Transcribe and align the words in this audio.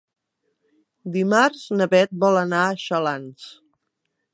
Dimarts 1.19 1.67
na 1.77 1.89
Beth 1.95 2.17
vol 2.25 2.43
anar 2.45 2.67
a 2.71 2.77
Xalans. 2.89 3.51